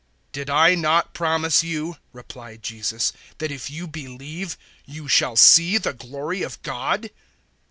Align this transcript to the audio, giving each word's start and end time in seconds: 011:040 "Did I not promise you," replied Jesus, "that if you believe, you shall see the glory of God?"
011:040 0.29 0.31
"Did 0.31 0.49
I 0.49 0.73
not 0.73 1.13
promise 1.13 1.63
you," 1.63 1.97
replied 2.11 2.63
Jesus, 2.63 3.13
"that 3.37 3.51
if 3.51 3.69
you 3.69 3.85
believe, 3.85 4.57
you 4.83 5.07
shall 5.07 5.35
see 5.35 5.77
the 5.77 5.93
glory 5.93 6.41
of 6.41 6.59
God?" 6.63 7.11